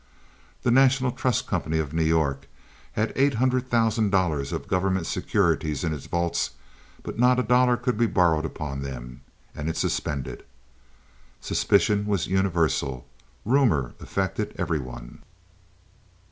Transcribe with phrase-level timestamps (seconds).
[0.63, 2.47] The National Trust Company of New York
[2.93, 6.53] had eight hundred thousand dollars of government securities in its vaults,
[7.03, 9.21] but not a dollar could be borrowed upon them;
[9.53, 10.43] and it suspended.
[11.39, 13.05] Suspicion was universal,
[13.45, 15.21] rumor affected every one.